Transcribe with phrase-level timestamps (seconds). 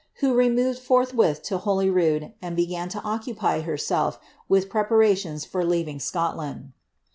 [0.15, 4.17] who removed forthwith to Holyruod, and began to occupy herself
[4.49, 6.71] «ri.i preparations for leaving Scotland.